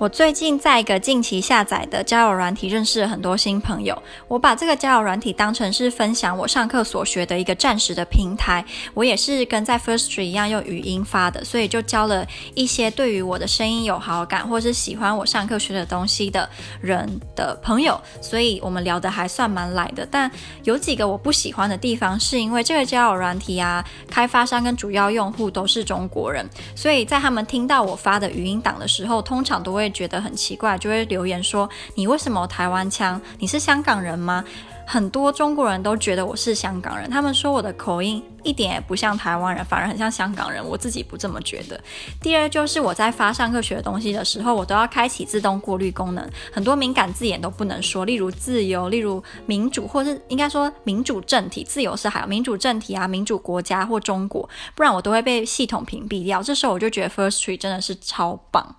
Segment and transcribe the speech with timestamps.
[0.00, 4.02] 我最近在一个近期下载的交友软体认识了很多新朋友。
[4.28, 8.64] 我把这个交友软体当成是分享我上课所学的一个暂时的平台。
[8.94, 16.48] 我也是跟在 Firstry 一样用语音发的，所以就交了一些对于我的声音有好感，或是喜欢我上课学的东西的
[16.80, 18.00] 人的朋友。
[18.22, 20.08] 所以我们聊得还算蛮来的。
[20.10, 20.30] 但
[20.64, 29.89] 有几个我不喜欢的地方，是因为这个交友软体啊，开发商跟主要用户都是中国人，所以在他们听到我发的语音档的时候，通常都会。
[29.90, 33.20] 觉得很奇怪，就会留言说：“你为什么台湾腔？
[33.38, 34.44] 你是香港人吗？”
[34.86, 40.60] 很多中国人都觉得我是香港人，他们说我的口音一点也不像台湾人，反而很像香港人。
[40.66, 41.80] 我自己不这么觉得。
[42.20, 51.62] 第二就是我在发上课学的东西的时候，我都要开启自动过滤功能，很多敏感字眼都不能说，例如自由，例如民主，或是应该说民主政体。
[51.62, 56.42] 自由是还有民主政体啊，民主国家或中国，不然我都会被系统屏蔽掉。
[56.42, 58.74] 这时候我就觉得 Firstory 真的是超棒。